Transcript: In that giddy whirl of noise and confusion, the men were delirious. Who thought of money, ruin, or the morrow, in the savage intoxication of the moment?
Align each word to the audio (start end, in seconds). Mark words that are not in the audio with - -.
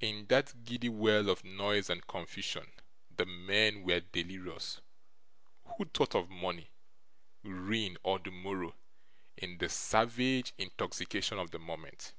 In 0.00 0.26
that 0.26 0.64
giddy 0.64 0.88
whirl 0.88 1.30
of 1.30 1.44
noise 1.44 1.88
and 1.90 2.04
confusion, 2.08 2.72
the 3.08 3.24
men 3.24 3.84
were 3.84 4.00
delirious. 4.00 4.80
Who 5.78 5.84
thought 5.84 6.16
of 6.16 6.28
money, 6.28 6.72
ruin, 7.44 7.96
or 8.02 8.18
the 8.18 8.32
morrow, 8.32 8.74
in 9.36 9.58
the 9.58 9.68
savage 9.68 10.54
intoxication 10.58 11.38
of 11.38 11.52
the 11.52 11.60
moment? 11.60 12.14